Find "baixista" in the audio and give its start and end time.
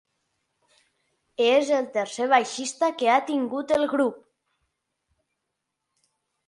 2.33-2.91